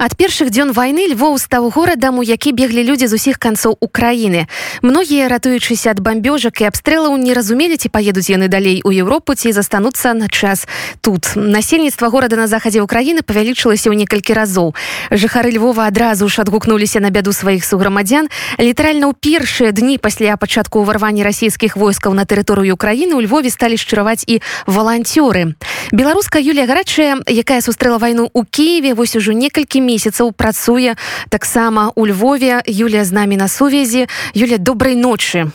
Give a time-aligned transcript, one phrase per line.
[0.00, 4.48] ад першых дзён вайны львоў стаў горадам у які беглі людзі з усіх канцоў украіны.
[4.80, 9.52] Многія ратуючыся ад бамбёжак і абстрэлаў не разумелі ці паедуць яны далей у Еўропу ці
[9.52, 10.64] застануцца на час
[11.04, 11.36] тут.
[11.36, 14.72] Насельніцтва горада на захадзе ўкраіны павялічылася ў некалькі разоў.
[15.12, 18.32] Жыхары Львова адразу ж адгукнуліся на бяду сваіх суграмадзян.
[18.56, 23.76] Літаральна ў першыя дні пасля пачатку ўварвання расійскіх войскаў на тэрыторыю краіны у Львове сталі
[23.76, 25.60] шчыраваць і валанцёры.
[25.92, 30.94] Беларуска Юлія гарачая якая сустрэла вайну у Киеве вось ужо некалькі месяцаў працуе
[31.28, 32.62] таксама у Львове.
[32.66, 34.06] Юлія з намі на сувязі.
[34.34, 35.50] Юля добрай ночы.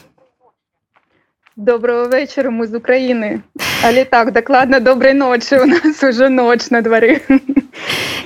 [1.55, 3.41] Доброго вечара мы з Украіны.
[3.83, 5.61] Але так дакладна добрай ночы.
[5.61, 7.21] У нас уже ноч на двары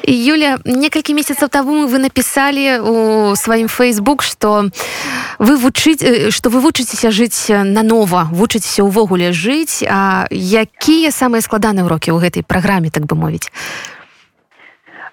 [0.09, 2.95] Юля некалькі месяцаў таму вы напісалі у
[3.37, 4.73] сваім фейсбук что
[5.37, 9.85] вы вучыць что вы вучыцеся жыць нанова вучыцеся ўвогуле жыць.
[9.85, 13.53] А якія самыя складаныя урокі ў гэтай праграме так бы мовіць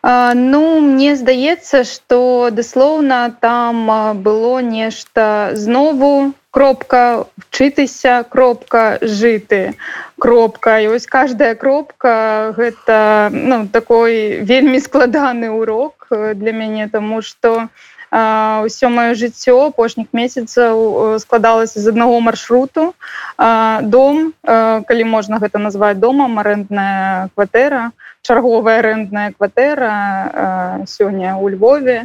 [0.06, 3.90] Ну мне здаецца, што даслоўна там
[4.22, 6.32] было нешта знову.
[6.56, 9.74] Кропка вчытыся кропка жыты
[10.18, 10.78] кропка.
[10.78, 17.66] І вось каждая кропка гэта ну, такой вельмі складаны урок для мяне тому что
[18.14, 22.94] ўсё маё жыццё апошніх месяцаў складалася з аднаго маршруту
[23.36, 27.90] дом калі можна гэта назваць домам арэндная кватэра
[28.26, 31.98] чарговая арэндная кватэра сёння ў Львове.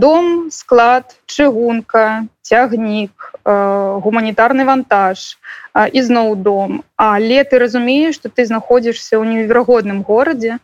[0.00, 3.12] Дом склад чыгунка цягнік
[3.44, 5.36] гуманітарны вантаж
[5.76, 6.80] ізноў дом.
[6.96, 10.56] Але ты разумееш што ты знаходзішся ў неверагодным горадзе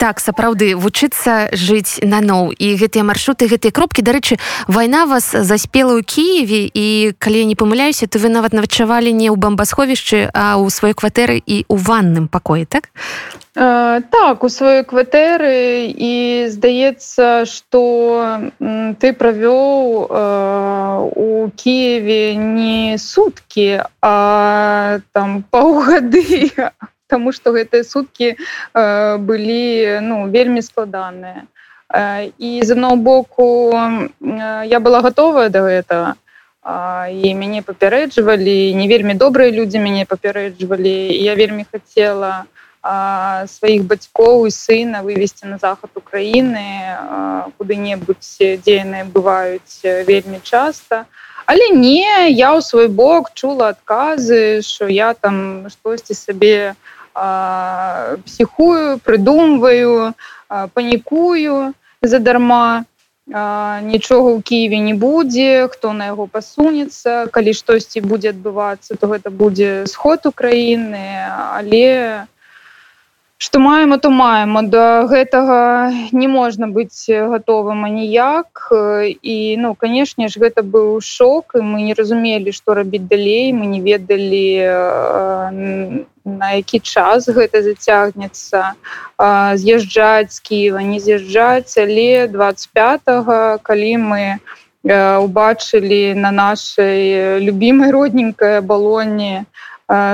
[0.00, 6.02] так сапраўды вучыцца жыць наноў і гэтыя маршруты гэтыя кропкі дарэчы вайна вас заспела ў
[6.02, 6.86] кіеве і
[7.20, 11.68] калі не памыляюся то вы нават навачавалі не ў бамбасховішчы а ў сваёй кватэры і
[11.68, 12.88] ў ванным пакоі так?
[13.52, 17.80] Так у сваёй кватэры і здаецца што
[19.04, 20.08] ты правёў
[21.12, 21.28] у
[21.60, 26.56] Киеве не суткі а там паўгады
[27.10, 28.36] Таму што гэтыя суткі
[29.30, 31.46] былі ну вельмі складаныя
[32.38, 33.46] і з аднаго боку
[34.70, 36.14] я была гатовая да гэтага
[37.10, 42.44] і мяне папярэджвалі не вельмі добрыя людзі мяне папярэджвалі я вельмі хацела,
[43.50, 46.64] сваіх бацькоў і сына вывесці на захад Украіны
[47.58, 51.04] куды-небудзь дзе яны бываюць вельмі часта.
[51.50, 58.98] Але не я ў свой бок чула адказы, што я там штосьці сабе а, псіхую,
[59.04, 60.14] прыдумваю,
[60.48, 62.84] панікую задарма.
[63.30, 69.30] Нічога ў Киеве не будзе, хто на яго пасунецца, калі штосьці будзе адбывацца, то гэта
[69.30, 72.26] будзе сход Украіны, але
[73.40, 74.68] што маем то маем.
[74.68, 78.68] Да гэтага не можна быць гатовым аніяк.
[79.24, 83.56] І ну канешне ж гэта быў шок і мы не разумелі што рабіць далей.
[83.56, 84.44] Мы не ведалі
[86.28, 88.76] на які час гэта зацягнецца.
[89.56, 94.24] З'язджаць з Кіева не з'язджаць але 25 калі мы
[94.84, 99.44] убачылі на нашай любімай родненькой балоне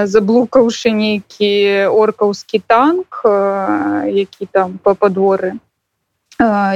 [0.07, 1.53] заблукаўшы нейкі
[1.93, 5.57] оркаўскі танк які там по падворы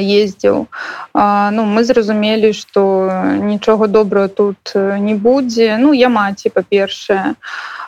[0.00, 0.66] ездзіў.
[1.14, 2.82] Ну мы зразумелі што
[3.40, 5.76] нічога добрага тут не будзе.
[5.76, 7.36] Ну я маці па-першае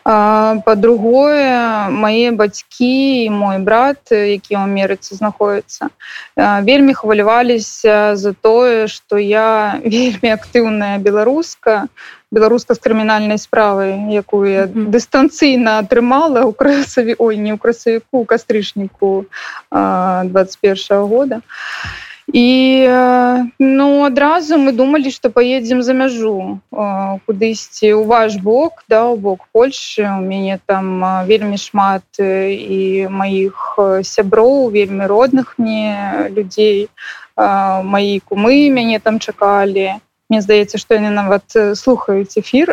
[0.04, 5.94] па-другое мае бацькі і мой брат які ў Амерыцы знаходіцца
[6.66, 11.86] вельмі хваляваліся за тое што я вельмі актыўная беларуска
[12.32, 19.26] беларуска з крымінальнай справай якую я дыстанцыйна атрымала ў красаві ой не ў красавіку кастрычніку
[19.70, 21.36] 21 -го года.
[21.36, 29.16] і ну адразу мы думалі што поедзем за мяжу кудысьці у ваш бок да у
[29.16, 36.88] бок Польшы у мяне там вельмі шмат і маіх сяброў вельмі родных мне людзей
[37.36, 39.98] маі кумы мяне там чакалі
[40.32, 41.44] мне здаецца што яны нават
[41.76, 42.72] слухаюць эфір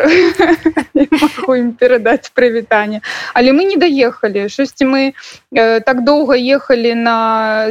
[0.96, 3.04] ім перадаць прывітанне
[3.36, 5.12] але мы не даехалі шосьці мы
[5.52, 7.18] э, так доўга ехалі на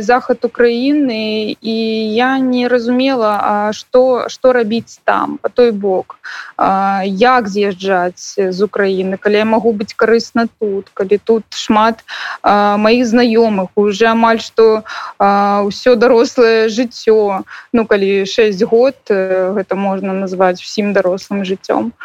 [0.01, 1.75] захад Украіны і
[2.13, 6.19] я не разумела што што рабіць там по той бок?
[6.57, 10.89] А, як з'язджаць з Украіны калі я магу быць карысна тут?
[10.94, 12.03] Калі тут шмат
[12.41, 14.83] а, маіх знаёмых уже амаль што
[15.19, 17.44] ўсё дарослае жыццё.
[17.74, 21.95] Ну калі 6 год гэта можна назваць усім дарослым жыццём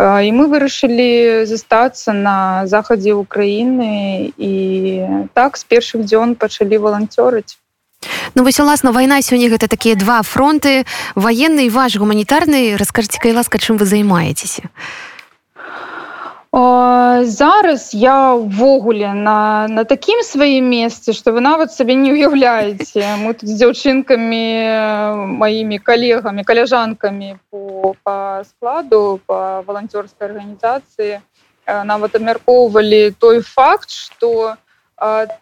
[0.00, 4.52] і мы вырашылі застацца на захадзе Украіны і
[5.36, 7.60] так з першых дзён пачалі валанцёрыць
[8.34, 13.36] Ну вось уласна вайна сёння гэта такія два фронты ваенны і ваш гуманітарны раскажце кай
[13.36, 14.72] ласка чым вы займаецеся
[16.52, 23.34] зараз я ўвогуле на на такім сваім месцы што вы нават сабе не ўяўляеце мы
[23.38, 24.42] тут з дзяўчынкамі
[25.38, 31.22] маімі калегамі каляжанкамі по, по складу по валанцёрскай арганізацыі
[31.66, 34.56] нават абмяркоўвалі той факт что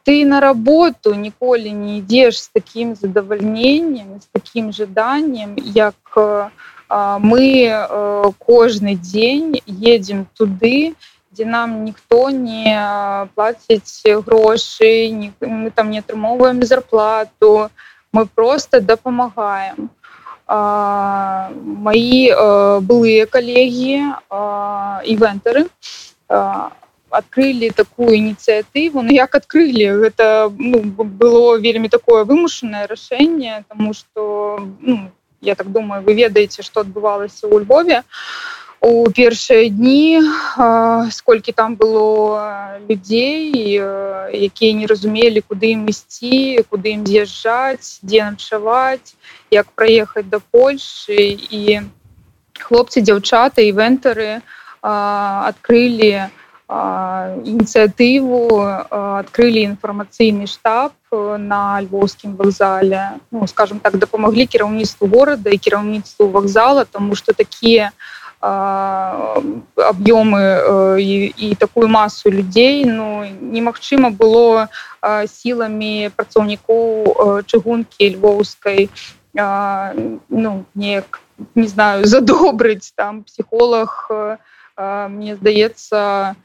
[0.05, 6.53] ты на работу ніколі не ідзеш з таким задавальненнем з таким жаданнем як у
[6.89, 10.95] мы кожны дзень едзем туды
[11.31, 12.73] дзе нам ніхто не
[13.35, 17.71] плаціць грошы мы там не атрымоўваем зарплату.
[18.13, 19.91] Мы просто дапамагаем
[20.49, 22.33] мои
[22.81, 24.17] былыя калегі
[25.05, 25.69] івентары
[27.11, 29.85] открыли такую ініцыятыву Ну як открыли?
[29.85, 36.63] Гэта ну, было вельмі такое вымушанае рашэнне тому что ну, я так думаю вы ведаеце
[36.63, 38.03] что адбывалася у Львове
[38.81, 40.23] у першыя дні
[41.11, 43.51] сколькі там было людзей
[44.31, 49.15] якія не разумелі куды ім ісці куды ім з'язджаць дзе начаваць
[49.51, 51.83] як праехаць до Польшы і
[52.59, 54.43] хлопцы дзяўчаты івентары
[54.83, 56.31] адкрылі
[56.69, 58.61] ініцыятыву
[58.93, 63.17] адкрылі інфармацыйны штаб на львовскім вакзале.
[63.31, 67.93] Ну, скажем так дапамаглі кіраўніцтву горада і кіраўніцтву вакзала тому что такія
[69.77, 70.43] аб'ёмы
[71.01, 74.69] і, і такую масу людзей ну немагчыма было
[75.27, 78.91] сіламі працаўнікоў чыгункі львоўскай
[79.35, 81.21] ну неяк
[81.55, 84.07] не знаю задобрыць там псіхолог
[84.79, 86.37] мне здаецца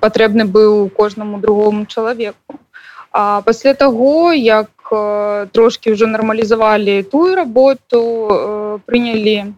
[0.00, 2.60] патрэбны быў кожнаму другому чалавеку.
[3.12, 4.70] А пасля таго як
[5.52, 8.00] трошки ўжо нармалізавалі тую работу
[8.86, 9.54] прынялі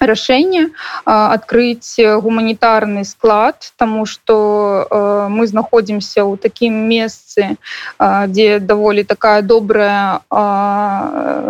[0.00, 0.70] рашэнне
[1.04, 7.56] адкрыць гуманітарны склад тому что мы знаходзімся ў такім месцы
[8.00, 10.20] дзе даволі такая добрая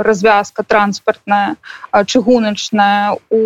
[0.09, 1.57] развязка транспартная
[2.07, 3.43] чыгуначная у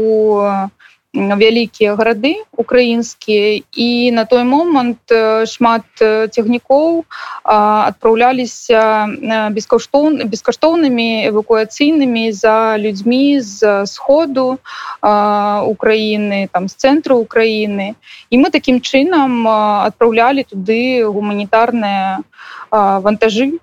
[1.14, 3.62] вялікія гарады украінскія.
[3.74, 5.02] І на той момант
[5.46, 5.84] шмат
[6.30, 7.04] цягнікоў
[7.44, 9.10] адпраўляліся
[9.50, 14.58] бескаштоўн бескаштоўнымі эвакуацыйнымі за людзьмі з сходу
[15.02, 17.94] Украіны там з цэнтру Украіны.
[18.30, 22.22] І мы такім чынам адпраўлялі туды гуманітарныя
[22.70, 23.58] вантажы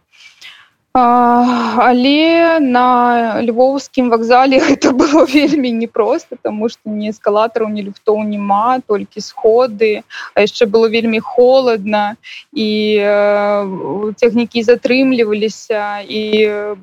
[0.98, 8.80] але на львоўскім вакзале это было вельмі непросто тому что не эскалатараў не люфтоў няма
[8.88, 10.04] толькі сходы.
[10.34, 12.16] А яшчэ было вельмі холодно
[12.54, 16.22] і э, цягнікі затрымліваліся і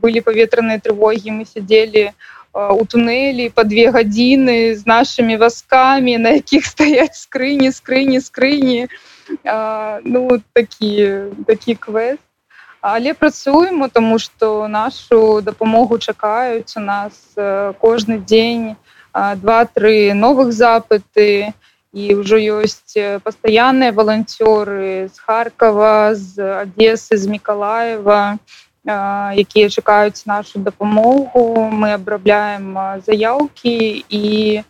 [0.00, 1.34] былі паветраныя трывогі.
[1.34, 2.12] Мы сядзелі
[2.54, 8.86] у туннелі по две гадзіны з нашими вазками на якіх стаять скрыні скрыні скрыні.
[10.04, 11.08] Ну такі
[11.46, 12.22] такі квест
[12.84, 17.12] але працуем тому что нашу дапамогу чакаюць у нас
[17.80, 18.76] кожны дзень
[19.14, 21.54] два-тры новых запыты.
[21.94, 28.36] І ўжо ёсць пастаянныя валанцёры з харкова з одессы з мікалаева
[28.84, 31.70] якія чакаюць нашу дапамогу.
[31.72, 34.60] Мы абрабляем заявкі і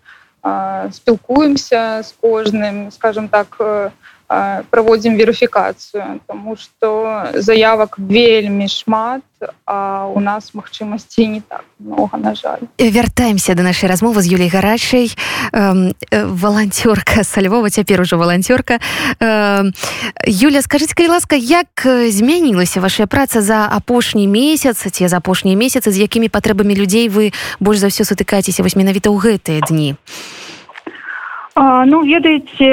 [0.93, 3.91] спілкуемся з кожным скажем так у
[4.27, 9.23] праводзім верыфікацыю тому что заявак вельмі шмат
[9.67, 12.65] а у нас магчымасці не так много на жаль.
[12.79, 15.13] Вяртаемся до нашай размовы з юлей гарачай.
[15.53, 18.81] Э, валанцёрка са Львова цяпер ужо валанцёрка
[19.21, 19.71] э,
[20.27, 25.91] Юля скажитеце калі ласка як змянілася ваша праца за апошні месяц ці за апошнія месяцы
[25.91, 29.97] з якімі патрэбамі людзей вы больш за ўсё сутыкаецеся вось менавіта ў гэтыя дні?
[29.97, 30.34] А,
[31.57, 32.69] ну ведаеце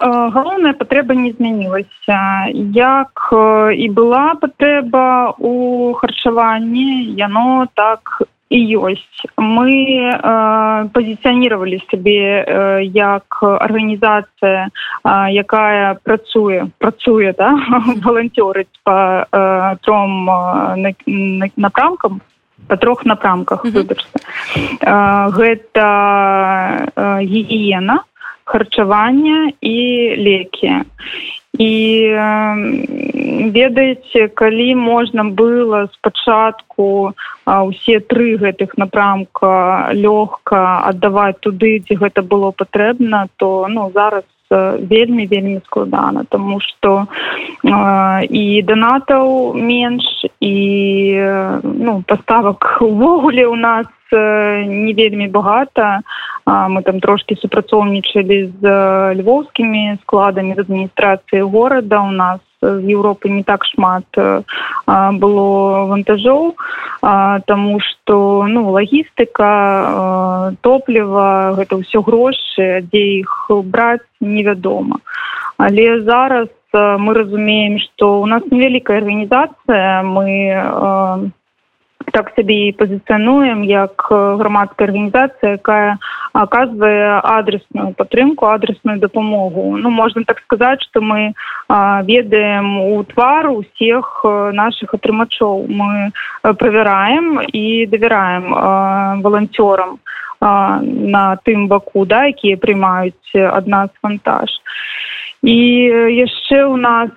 [0.00, 2.48] галоўная патрэба не змянілася.
[2.52, 3.32] Як
[3.72, 9.28] і была патрэба у харчаванні яно так і ёсць.
[9.36, 17.52] Мы э, пазіцыянировали сабе э, як арганізацыя э, якая працуе працуе да
[18.04, 22.20] валанцёрыць по э, тром э, напрамкам
[22.68, 23.96] по трох напрамках mm -hmm.
[24.80, 25.88] э, гэта
[26.96, 28.00] э, гігіена
[28.48, 29.78] харчавання і
[30.26, 30.72] лекі
[31.58, 31.72] і
[33.56, 37.12] ведаеце калі можна было спачатку
[37.44, 45.26] усе тры гэтых напрамка лёгка аддаваць туды дзе гэта было патрэбна то ну зараз вельмі
[45.26, 47.06] вельмі складана тому что
[47.64, 51.14] э, і донатаў менш і і
[51.62, 56.00] ну паставак увогуле у нас не вельмі багата.
[56.46, 58.64] Мы там трошки супрацоўнічалі з
[59.20, 62.00] львоўскімі складамі з адміністрацыі горада.
[62.00, 64.04] У нас з Еўропы не так шмат
[64.86, 66.54] было вантажоў
[67.46, 74.98] тому что ну лагістыка топліва гэта ўсё грошы дзе іх браць невядома.
[75.58, 81.06] Але зараз мы разумеем что у нас невялікая арганізацыя мы
[82.12, 85.98] так сабе і пазіцыянуем як грамадская арганізацыя якая
[86.32, 91.32] оказывае адресную падтрымку адресную дапамогу ну можна так сказаць что мы
[91.68, 96.10] а, ведаем у твару усіх наших атрымачоў мы
[96.42, 98.52] правяраем і давяраем
[99.22, 99.98] валанцёрам
[100.40, 104.48] на тым баку да якія прымаюць ад нас вантаж.
[104.48, 107.10] і яшчэ у нас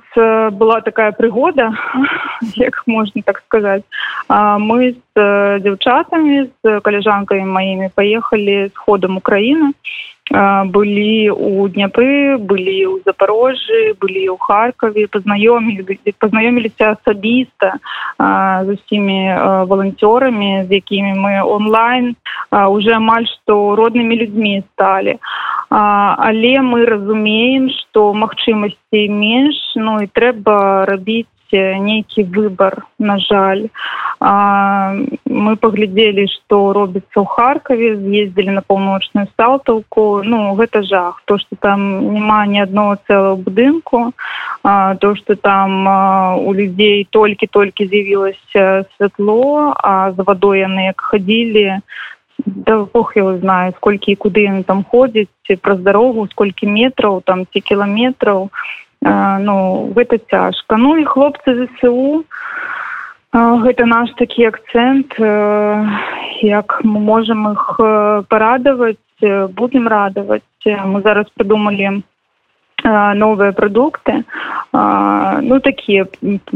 [0.54, 1.74] была такая прыгода
[2.56, 3.84] як можна так сказаць.
[4.30, 9.74] Мы з дзяўчатамі з каляжанкамі маімі паехалі з ходам украіны
[10.32, 17.76] былі у дняпы былі ў запорожжы былі ў харкаве пазнаёмілі пазнаёміліся асабіста
[18.18, 19.20] з усімі
[19.68, 22.16] валанцёрамі з якімі мы онлайн
[22.52, 25.20] уже амаль што роднымі людзьмі сталі
[25.70, 31.28] але мы разумеем што магчымасцей менш ну і трэба рабіць
[31.58, 33.68] нейкі выбор на жаль.
[34.20, 34.94] А,
[35.26, 41.22] мы паглядзелі что робіцца ў харкаве з'ездзілі на паўночную сталтаўку ну гэта жах.
[41.26, 44.14] То что там няма ні адного цэлого будынку
[44.64, 51.02] а, то что там а, у людзей толькі-толькі з'явілася святло а за вадой яны як
[51.02, 51.82] хадзілі
[52.46, 55.30] да бог его знаю сколькі і куды яны там ходзяць
[55.62, 58.50] праз дарогу сколькі метраў там ці кіламетраў
[59.02, 60.78] ну гэта цяжка.
[60.78, 62.24] Ну і хлопцы зсу
[63.34, 65.18] гэта наш такі акцэнт
[66.46, 67.80] як мы можемм іх
[68.30, 68.98] парадаваць
[69.58, 70.46] будемм радаваць.
[70.66, 72.04] Мы зараз прыдумалі
[73.16, 74.24] новыя прадукты
[74.74, 76.06] ну такія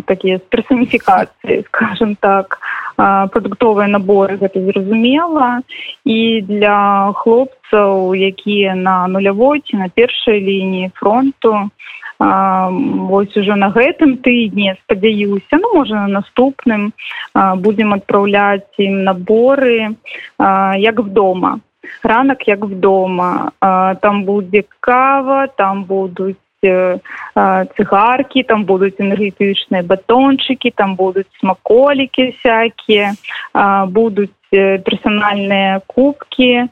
[0.05, 2.57] такія персаніфікацыі скажем так
[2.97, 5.61] прадуктовыя наборы гэта зразумела
[6.05, 11.69] і для хлопцаў якія на нулявой ці на першай лініі фронту
[12.19, 16.93] вось уже на гэтым тыдні спадзяюся ну можа на наступным
[17.59, 19.95] будзем адпраўляць ім наборы
[20.79, 21.59] як вдома.
[22.03, 23.51] Ранак як вдома.
[24.01, 26.39] Там будзе кава там будуць
[27.75, 33.13] цыгаркі там будуць энергетычныя батончыкі там будуць смаколікі всякие
[33.87, 36.69] будуць персанальныя кубкі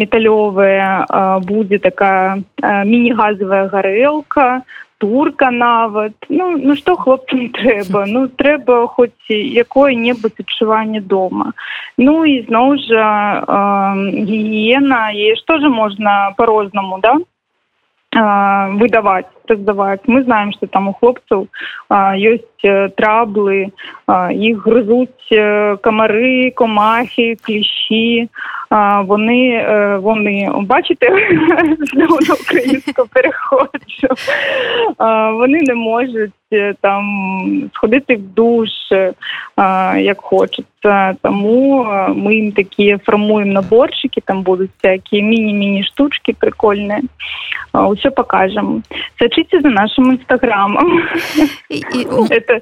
[0.00, 1.06] металёвая
[1.46, 4.62] будзе такая міні-газовая гарэлка
[4.98, 11.52] турка нават ну ну что хлопцам трэба ну трэба хоць якое-небудзь адчуванне дома.
[11.96, 13.08] Ну і зноў жа
[14.02, 17.16] гігіена і што же можна по-рознаму да
[18.12, 19.26] выдавать.
[19.47, 21.47] выдаваць создаваць мы знаем что там у хлопцаў
[21.89, 23.71] ёсць траблы
[24.31, 28.29] іх грызуць камары комахи клещі
[29.05, 29.65] вони
[30.01, 31.09] вони бачите
[33.13, 34.07] переходжу
[35.37, 36.31] вони не можуть
[36.81, 38.69] там сходити в душ
[39.97, 46.95] як хочеться тому ми їм такі формуємо наборчики там будуть всякі міні-міні штучки прикольні
[47.73, 48.81] все покажемо
[49.19, 51.02] це сачыце за нашим инстаграмом.
[52.30, 52.60] Это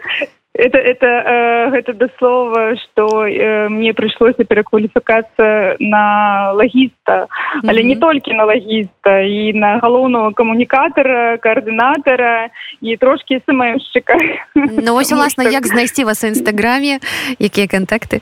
[0.59, 7.27] это это э, это да слова что э, мне прыйшлося перакваліфікацыя на лагіста
[7.63, 7.89] але mm -hmm.
[7.89, 12.49] не толькі на лагіста і на галоўного камунікатара коаардынатара
[12.81, 14.17] і трошки смшчыка
[14.55, 16.99] ну вось уласна як знайсці вас у нстаграме
[17.39, 18.21] якія контакты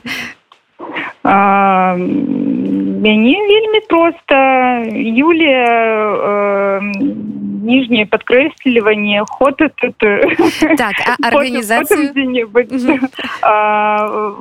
[1.25, 4.37] мяне вельмі проста.
[4.93, 5.65] Юлія
[6.13, 6.85] э,
[7.65, 12.13] ніжняе падкрэсліванне ход так, арганізацыю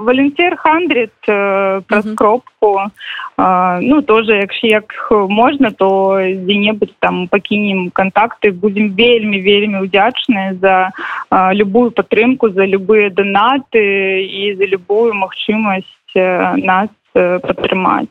[0.05, 2.81] валюнцер хандрит праз кропку
[3.37, 8.53] ну тоже як як можна то дзе-небудзь там пакінем контакты.
[8.53, 10.93] Будзем вельмі вельмі удзячныя за
[11.53, 15.91] любую падтрымку за любыя донаты і за любую магчымасць
[16.75, 18.11] нас падтрымаць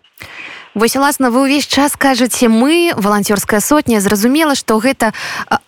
[0.73, 5.13] Вось уласна вы ўвесь час кажаце мы валанцёрская сотня зразумела што гэта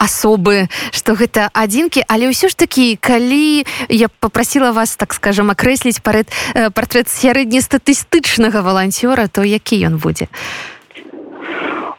[0.01, 2.01] асобы што гэта адзінкі.
[2.09, 6.33] Але ўсё ж такі калі я попрасила вас так скажем акрэсліць парэд
[6.73, 10.25] партрэт сярэднестатыстычнага валанцёра то які ён будзе?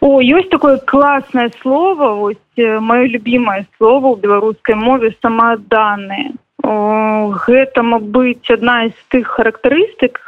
[0.03, 8.51] О ёсць такое класнае слово вось маё любимое слово ў беларускай мове самаданные гэта мабыць
[8.51, 10.19] адна з тых характарыстык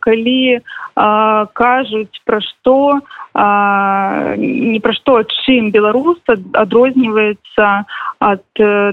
[0.00, 0.60] калі
[0.94, 3.00] кажуць пра што
[4.38, 7.84] не пра што чым беларус адрозніваецца
[8.18, 8.44] ад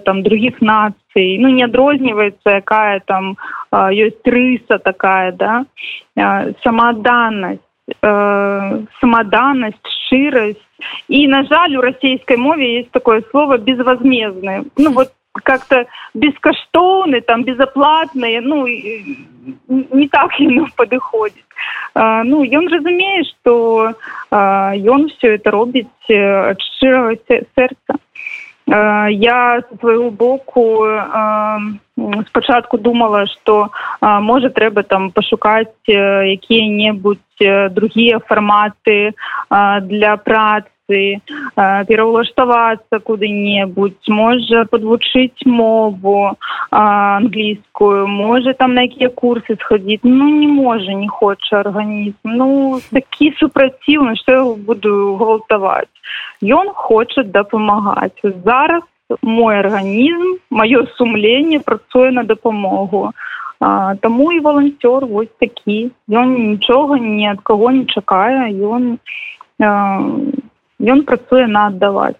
[0.05, 1.37] там других нацый.
[1.39, 3.37] Ну не адрозніваецца якая там
[3.73, 5.65] ёсць рыса такая да?
[6.63, 7.65] Самаданнасць
[9.01, 10.67] самаданасць шчырасць.
[11.07, 17.43] І на жаль у расійскай мове есть такое слово безвозмездное ну вот как-то бескаштоўны там
[17.43, 21.45] безаплатныя ну не так ему падыходзіць
[21.95, 23.93] ну ён разумее что
[24.31, 27.15] ён все это робіць ад шчырага
[27.55, 27.99] сэрца
[28.67, 30.85] я свайго боку
[32.27, 33.71] спачатку думала что
[34.01, 39.13] можа трэба там пашукаць якія-небудзь другія фарматы
[39.81, 41.21] для працы адукацыі
[41.87, 46.35] пераўлаштавацца куды-небудзь можа подвучыць мову
[46.71, 53.33] англійскую можа там на якія курсы сходіць ну не можа не хоча арганізм ну такі
[53.39, 55.91] супраціўны что я буду гвалтаваць
[56.43, 58.83] ён хоча дапамагаць зараз
[59.21, 63.11] мой арганізм маё сумленне працуе на дапамогу
[63.59, 68.97] а, таму і валанцёр вось такі ён нічога ні ад каго не чакае ён
[70.81, 72.17] ён працуе на аддаваць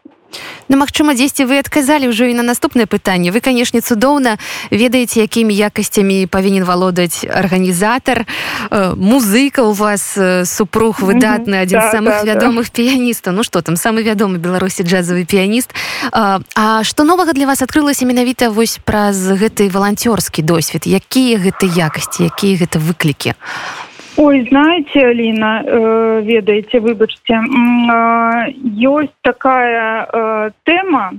[0.70, 3.32] Ну, магчыма дзесьці вы адказалі ўжо і на наступнае пытанне.
[3.36, 4.40] Вы канешне цудоўна
[4.72, 8.24] ведаеце якімі якасцямі павінен валодаць арганізатар.
[8.72, 12.74] Э, музыка у вас э, супруг выдатны адзін з да, самых да, вядомых да.
[12.80, 13.36] піяністаў.
[13.36, 15.76] Ну што там самы вядомы беларусі джазавы піяніст.
[16.12, 20.88] А, а што новага для вас адкрылася менавіта вось праз гэты валанцёрскі досвед?
[20.88, 23.36] Якія гэта якасці якія гэта выклікі?
[23.36, 31.14] а Ой, знаете, Алина, э, ведаете, выбачьте, э, есть такая э, тема,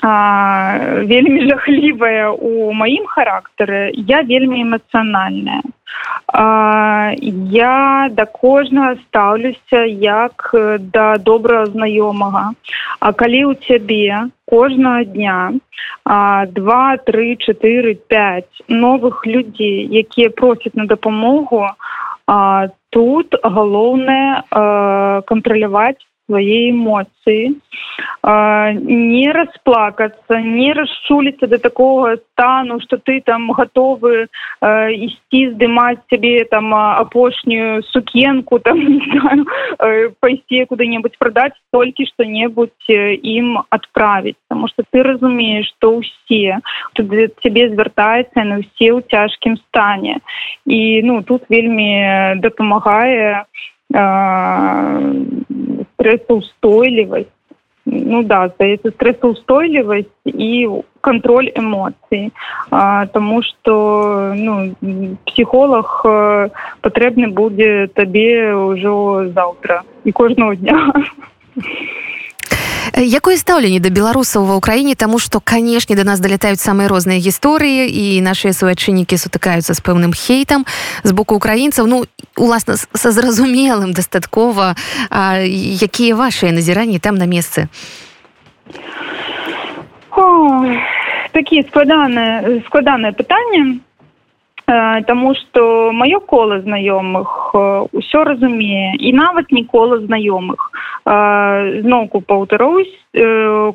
[0.00, 5.62] э, вельмі жахлівая у маім характары, я вельмі эмацыянальная.
[6.32, 7.14] Э,
[7.50, 12.54] я да кожнага стаўлюся як да добрага знаёмага.
[13.00, 15.52] А калі ў цябе кожнага дня
[16.04, 21.74] а, 2, 3, 4, 5 новых людзей, якія просяць на дапамогу, А
[22.94, 24.42] тут галоўнае
[25.32, 27.60] кантраляваць свае эмоцыі
[28.24, 34.26] не расплакацца не расчуліцца до такого стану что ты там готовы
[34.62, 38.80] ісці здымаць цябе там апошнюю сукенку там
[40.20, 46.60] пайсці куды-небудзь продать толькі что-небудзь ім адправіць потому что ты разумееш что ўсе
[46.96, 50.20] цябе звяртаецца на ўсе ў цяжкім стане.
[50.66, 53.44] І ну тут вельмі дапамагае
[55.94, 57.28] стрессоустойливость.
[57.86, 60.68] Ну да здаецца стрессоустойливость и
[61.00, 62.32] контроль эмоций.
[62.70, 64.74] А, тому что ну
[65.26, 66.48] психолог э,
[66.80, 70.92] патрэбны будзе табе ўжо завтра і кожного дня
[72.94, 77.90] якое стаўленне да беларусаў ва ўкраіне таму што канешне да нас далятаюць самыя розныя гісторыі
[77.90, 80.62] і нашыя суайчыннікі сутыкаюцца з пэўным хейтам
[81.02, 82.06] з боку украінцаў ну
[82.38, 84.78] уласна са зразумелым дастаткова
[85.10, 87.66] якія вашыя назіранні там на месцы?
[91.34, 93.82] Такія складаныя складанае пытанне
[94.66, 97.52] Таму што маё кола знаёмых
[97.92, 100.72] ўсё разумее і нават не кола знаёмых
[101.84, 102.88] зноўку паўтарусь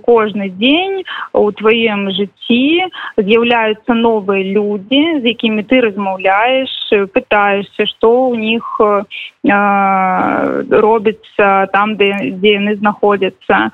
[0.01, 2.89] кожны дзень у тваем жыцці
[3.21, 6.73] з'яўляюцца новыя людзі з якімі ты размаўляеш
[7.13, 8.65] пытаешься што ў них
[10.73, 13.71] робіцца там дзе дзе яны знаходзяцца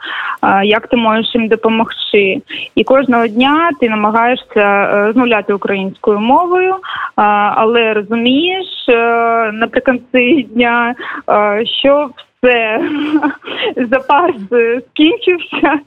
[0.67, 2.43] як ты можаш ім дапамагчы
[2.75, 6.83] і кожнага дня ты намагаешься змаўляць украінскую мовою
[7.55, 8.65] але розумієш
[9.53, 10.95] наприкінці дня
[11.81, 12.09] що
[12.42, 12.80] все
[13.90, 14.34] запас
[14.90, 15.80] скінчився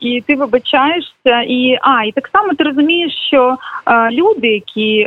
[0.00, 3.56] і ти вибачаєшся і а і так само ти розумієш що
[4.10, 5.04] люди які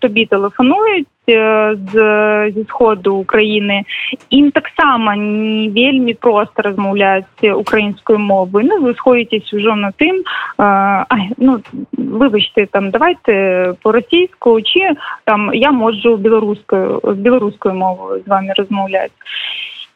[0.00, 3.84] тобі телефонують з зі сходу України
[4.30, 7.24] ім таксама не вельмі просто размаўляць
[7.56, 10.22] украінскую мову ну вы сходитесь ўжо на тым
[10.58, 11.04] а,
[11.38, 11.60] ну
[11.92, 14.80] выбачьте там давайте по-расійску чи
[15.24, 19.12] там я можу беларускую з беларускую мову з вами размаўляць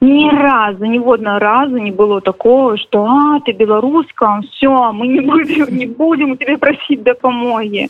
[0.02, 5.78] Ни разу ніводна разу не было такого что а ты беларуска все мы не будем
[5.78, 7.90] не будем у тебе просить дапамоги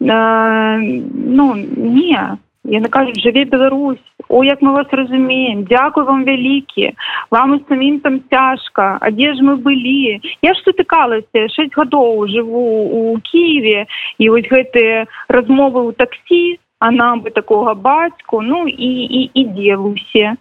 [0.00, 2.38] ну не.
[2.68, 6.92] Яны кажуць жыве Беларусь о як мы вас разумеем Дякую вам вялікі
[7.30, 12.28] вам і самім там цяжка а дзе ж мы былі я ж сутыкалася 6 гадоў
[12.28, 13.86] жыву у Киеве
[14.18, 19.76] і вось гэтыя размовы ў таксі а нам бы такога бацьку ну і і ідзе
[19.76, 20.36] усе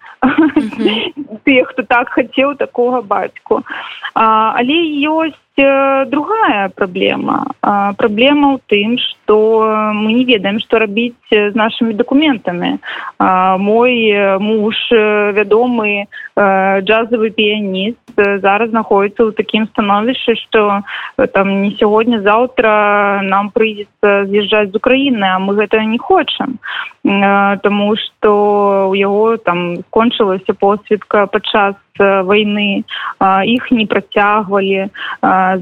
[1.45, 3.63] тых хто так хацеў такога бацьку
[4.13, 4.77] але
[5.09, 7.49] ёсць другая праблема
[7.97, 12.79] праблема ў тым что мы не ведаем что рабіць з нашими документами.
[13.19, 16.05] Мой муж вядомы
[16.37, 20.85] джазовый піяніст зараз знаходіцца ў такім становішчы что
[21.33, 26.61] там не сягодня заўтра нам прыйдзецца з'язджаць з Украіны а мы гэтага не хочам
[27.03, 32.83] тому что у яго там кончылася посведка падчас войны
[33.55, 34.89] іх не працягвалі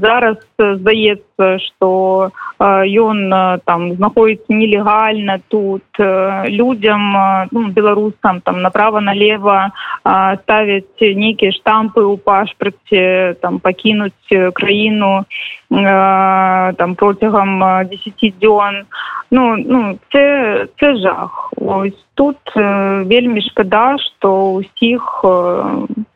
[0.04, 7.14] зараз здаецца что ён там знаходіцца нелегальна тут людям
[7.50, 9.70] ну, беларусам там направо налево
[10.02, 14.12] ставяць нейкія штампы у пашпарце там пакінуць
[14.54, 15.24] краіну
[15.70, 18.86] там протягам 10 дзён
[19.30, 21.52] ну ну це це жах.
[21.56, 25.24] Ось тут вельмі шкада что усіх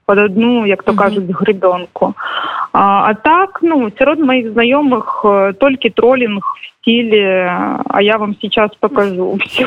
[0.07, 2.15] под одну як то кажуць гребенку.
[2.73, 5.10] А, а так ну сярод моих знаёмых
[5.61, 7.47] толькі троллинг в стиле
[7.87, 9.67] а я вам сейчас покажу все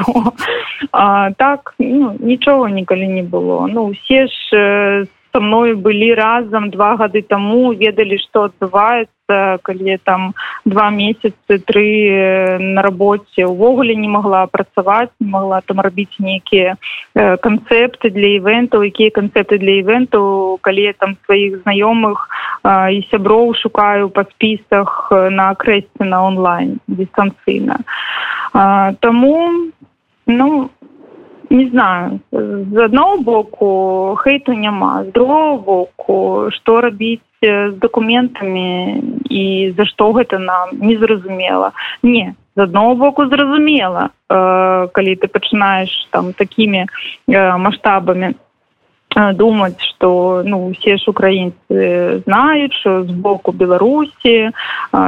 [0.92, 3.68] а, так ну, нічого ніколі не было.
[3.68, 10.34] Ну усе ж со мною былі разам два гады таму ведалі что адбываецца калі там
[10.66, 13.46] два месяцы тры на работе.
[13.46, 16.78] Увогуле не могла працаваць не могла там рабіць нейкія
[17.18, 22.30] канцэпты для івентаў якія канцэпты для івенту калі там сваіх знаёмых
[22.94, 27.82] і сяброў шукаю па спісах на акрэсце на онлайн дистанцыйна.
[29.02, 29.50] Тому
[30.28, 30.70] ну
[31.54, 32.20] не знаю
[32.74, 33.68] з аднаго боку
[34.24, 41.72] хейту няма з другого боку што рабіць з документамі і за што гэта нам незразумела
[42.04, 48.34] не з аднаго боку зразумела э, калі ты пачынаеш там такімі э, маштабамі
[49.16, 54.52] думаць что ну усе ж украінцы знаюць що з боку беларусі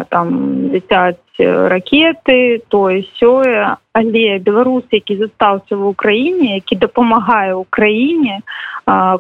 [0.10, 0.28] там
[0.72, 8.40] летяць ракеты тое сёе але беларус які застаўся в украіне які дапамагае украіне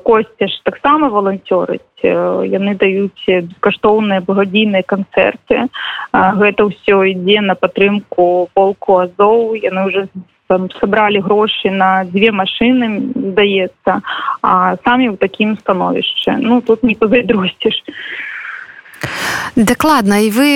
[0.04, 5.67] косця ж таксама валанцёрыць яны даюць бескаштоўныя благадзійныя канцэрты
[6.13, 10.08] гэта ўсё ідзе на падтрымку полку азоў яны уже
[10.48, 14.02] там сабралі грошы на дзве машины здаецца
[14.42, 17.82] а самі ў такім становішчы ну тут не пазайдросціш
[19.56, 20.50] дакладна і вы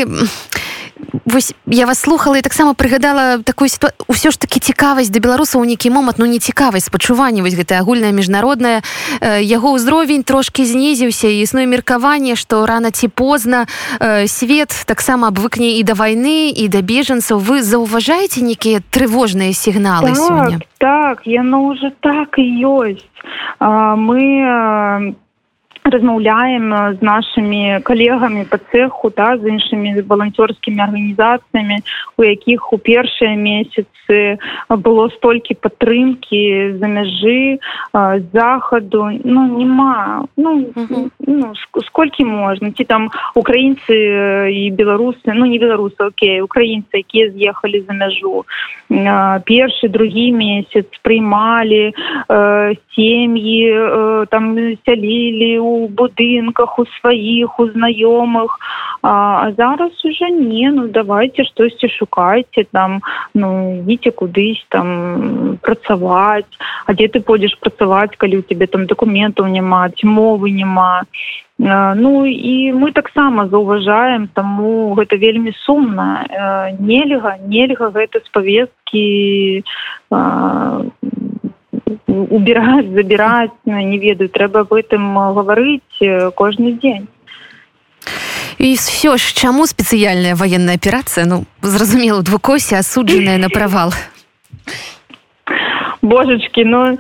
[1.26, 3.88] вось я вас слухала і таксама прыгадала такую сіту...
[4.08, 8.12] ўсё ж таки цікавасць да беларусаў нейкі момант ну не цікавасць спачування вось гэта агульная
[8.12, 8.82] міжнародная
[9.22, 13.68] э, яго ўзровень трошки знізіўся існуе меркаванне што рана ці позна
[14.00, 17.40] э, свет таксама абвыкне і да вайны і да бежанцаў.
[17.40, 20.60] Вы заўважаеце нейкія трывожныя сігналы так, сёння?
[20.78, 23.06] так яно уже так і ёсць.
[23.60, 25.16] А, мы
[25.90, 31.78] размаўляем з нашими калегамі по цеху да з іншымі валанцёрскімі арганізацыямі
[32.18, 37.60] у якіх у першыя месяцы было столькі падтрымки за мяжы
[38.34, 39.10] захаду.
[39.24, 40.26] Ну няма.
[40.38, 40.66] Ну,
[41.28, 41.54] ну
[41.86, 42.72] сколькі можна?
[42.72, 43.94] Ці там украінцы
[44.50, 48.46] і беларусы ну не беларусы Окей украінцы якія з'ехалі за мяжу.
[48.90, 58.60] Першы другі месяц прыймалі э, сем'і э, там сялілі у будынках у сваіх у знаёмых.
[59.02, 63.02] А, а зараз уже не ну давайте штосьці шукайце там
[63.34, 66.52] ну ідите кудысь там працаваць.
[66.86, 71.04] А дзе ты пойдзеш працаваць калі у тебе там документаў няма ці мовы няма?
[71.60, 76.24] Ну і мы таксама заўважаем таму гэта вельмі сумна.
[76.80, 79.64] Нельга нельга гэта з павесткі
[82.08, 87.08] убирать забирать не ведаю трэба об этом гаварыць кожны дзень
[88.60, 93.94] і все ж чаму спецыяльная военная аперацыя ну зразумела двукосе асуджаная на правал
[96.02, 96.98] божачки ну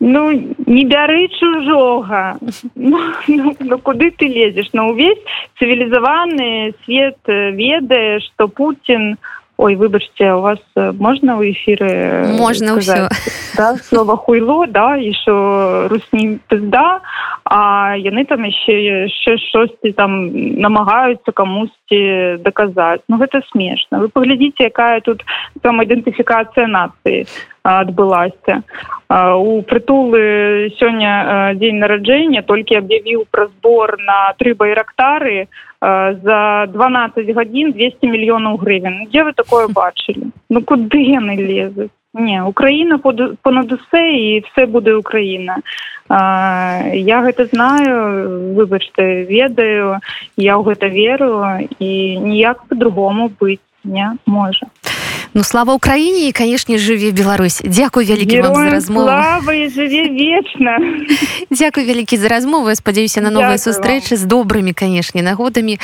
[0.00, 0.30] ну
[0.66, 2.38] не бяры чужога
[2.74, 4.72] ну, ну, ну куды ты лезешь?
[4.72, 5.18] На увесь
[5.58, 9.16] цывілізаваны свет ведае что Путин у
[9.58, 13.08] ой выбачце у вас можна ў эфиры э, можна ўсё
[13.58, 17.00] да, слова хуйло да еще русні пызда
[17.44, 24.00] а яны там яшчэ яшчэ штосьці там намагаюцца камусьці даказаць ну гэта смешна.
[24.00, 25.24] Вы паглядзіце якая тут
[25.60, 27.26] там ідэнтыфікацыя нацыі
[27.62, 28.62] адбылася
[29.38, 35.46] у прытулы сёння дзень нараджэння толькі аб'явіў пра збор на тры байрактары
[35.80, 40.30] за 12 гадзін 200 мільёнаў гривен дзе вы такое бачылі?
[40.50, 41.92] Ну куды яны лезуць?
[42.14, 45.56] Не украина понад усе і все буде україна.
[46.08, 49.96] А, я гэта знаю выбачце ведаю
[50.36, 51.40] я ў гэта веру
[51.80, 54.68] і ніяк по-другому быць не можа
[55.34, 57.60] Ну слава Украіне і канешне жыве Беларусь.
[57.64, 59.08] Дякую вялікі вам за размову.
[59.68, 60.78] жыве вечна
[61.50, 62.74] Дякую вялікі за размову.
[62.74, 65.78] Спадзяюся на новыя сустрэчы з добрымі канешне нагодамі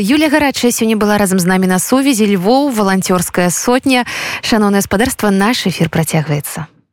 [0.00, 4.04] Юля гарачая сёння была разам з намі на сувязі Львоў валанцёрская сотня.
[4.42, 6.73] Шаноўна гаспадарства наш эфир працягваецца